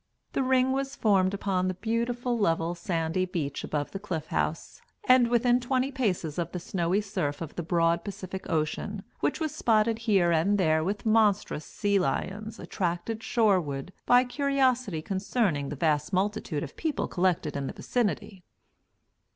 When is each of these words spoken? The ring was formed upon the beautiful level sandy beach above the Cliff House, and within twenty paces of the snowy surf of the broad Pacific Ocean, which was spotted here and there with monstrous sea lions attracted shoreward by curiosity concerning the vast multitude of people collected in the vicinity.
The 0.33 0.41
ring 0.41 0.71
was 0.71 0.95
formed 0.95 1.31
upon 1.31 1.67
the 1.67 1.75
beautiful 1.75 2.35
level 2.35 2.73
sandy 2.73 3.23
beach 3.25 3.63
above 3.63 3.91
the 3.91 3.99
Cliff 3.99 4.25
House, 4.29 4.81
and 5.07 5.27
within 5.27 5.59
twenty 5.59 5.91
paces 5.91 6.39
of 6.39 6.51
the 6.53 6.59
snowy 6.59 7.01
surf 7.01 7.39
of 7.39 7.55
the 7.55 7.61
broad 7.61 8.03
Pacific 8.03 8.49
Ocean, 8.49 9.03
which 9.19 9.39
was 9.39 9.53
spotted 9.53 9.99
here 10.09 10.31
and 10.31 10.57
there 10.57 10.83
with 10.83 11.05
monstrous 11.05 11.65
sea 11.65 11.99
lions 11.99 12.57
attracted 12.57 13.21
shoreward 13.21 13.93
by 14.07 14.23
curiosity 14.23 15.03
concerning 15.03 15.69
the 15.69 15.75
vast 15.75 16.11
multitude 16.11 16.63
of 16.63 16.75
people 16.75 17.07
collected 17.07 17.55
in 17.55 17.67
the 17.67 17.73
vicinity. 17.73 18.43